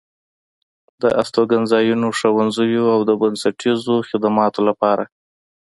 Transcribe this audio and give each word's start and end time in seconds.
د 1.01 1.03
استوګنځايو، 1.21 2.13
ښوونځيو 2.17 2.85
او 2.95 2.99
د 3.09 3.11
بنسټيزو 3.21 3.95
خدماتو 4.09 4.59
لپاره 4.69 5.03